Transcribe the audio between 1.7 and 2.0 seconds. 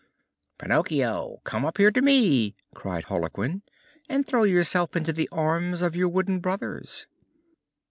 here